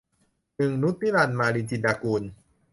[0.55, 2.23] หนึ่งนุช นิรันดร์- มาลิน จินดากุล